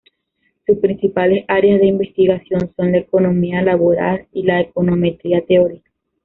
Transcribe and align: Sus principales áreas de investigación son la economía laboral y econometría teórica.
Sus 0.65 0.79
principales 0.79 1.45
áreas 1.47 1.79
de 1.79 1.85
investigación 1.85 2.71
son 2.75 2.91
la 2.93 2.97
economía 2.97 3.61
laboral 3.61 4.27
y 4.33 4.49
econometría 4.49 5.45
teórica. 5.45 5.91